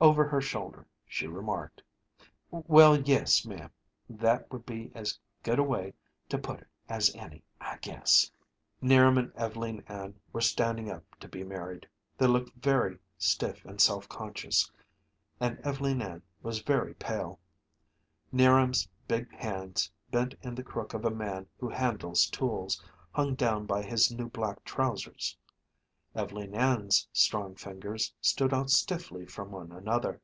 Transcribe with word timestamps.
Over 0.00 0.24
her 0.28 0.40
shoulder 0.40 0.86
she 1.08 1.26
remarked, 1.26 1.82
"Well, 2.52 3.00
yes, 3.00 3.44
ma'am; 3.44 3.68
that 4.08 4.48
would 4.52 4.64
be 4.64 4.92
as 4.94 5.18
good 5.42 5.58
a 5.58 5.64
way 5.64 5.92
to 6.28 6.38
put 6.38 6.60
it 6.60 6.68
as 6.88 7.12
any, 7.16 7.42
I 7.60 7.78
guess." 7.78 8.30
'Niram 8.80 9.18
and 9.18 9.32
Ev'leen 9.34 9.82
Ann 9.88 10.14
were 10.32 10.40
standing 10.40 10.88
up 10.88 11.02
to 11.18 11.26
be 11.26 11.42
married. 11.42 11.88
They 12.16 12.28
looked 12.28 12.54
very 12.54 13.00
stiff 13.18 13.64
and 13.64 13.80
self 13.80 14.08
conscious, 14.08 14.70
and 15.40 15.58
Ev'leen 15.66 16.00
Ann 16.00 16.22
was 16.44 16.62
very 16.62 16.94
pale. 16.94 17.40
'Niram's 18.30 18.88
big 19.08 19.34
hands, 19.34 19.90
bent 20.12 20.36
in 20.42 20.54
the 20.54 20.62
crook 20.62 20.94
of 20.94 21.04
a 21.04 21.10
man 21.10 21.48
who 21.58 21.68
handles 21.68 22.26
tools, 22.26 22.80
hung 23.10 23.34
down 23.34 23.66
by 23.66 23.82
his 23.82 24.12
new 24.12 24.28
black 24.28 24.62
trousers. 24.62 25.36
Ev'leen 26.16 26.54
Ann's 26.54 27.06
strong 27.12 27.54
fingers 27.54 28.12
stood 28.20 28.52
out 28.52 28.70
stiffly 28.70 29.24
from 29.24 29.52
one 29.52 29.70
another. 29.70 30.20